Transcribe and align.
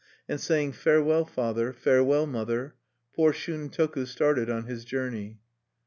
And 0.27 0.41
saying, 0.41 0.71
"Farewell, 0.71 1.25
father; 1.25 1.71
farewell, 1.71 2.25
mother," 2.25 2.73
poor 3.15 3.31
Shuntoku 3.33 4.07
started 4.07 4.49
on 4.49 4.65
his 4.65 4.83
journey. 4.83 5.37